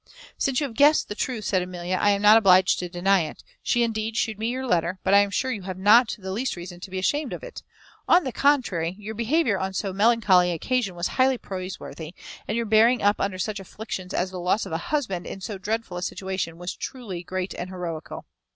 [0.35, 3.43] "Since you have guessed the truth," said Amelia, "I am not obliged to deny it.
[3.61, 6.55] She, indeed, shewed me your letter, but I am sure you have not the least
[6.55, 7.61] reason to be ashamed of it.
[8.07, 12.15] On the contrary, your behaviour on so melancholy an occasion was highly praiseworthy;
[12.47, 15.59] and your bearing up under such afflictions as the loss of a husband in so
[15.59, 18.25] dreadful a situation was truly great and heroical."